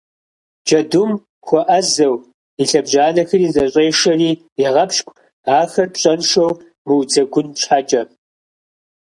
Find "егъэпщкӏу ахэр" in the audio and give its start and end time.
4.67-5.87